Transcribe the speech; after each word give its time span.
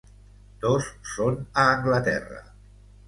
Dos 0.63 0.87
són 1.11 1.37
a 1.41 1.67
Anglaterra. 1.77 2.41